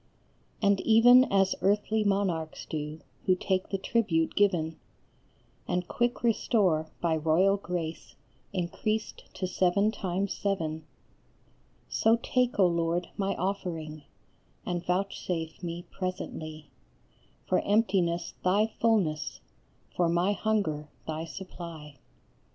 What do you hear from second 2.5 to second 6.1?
do, who take the tribute given, And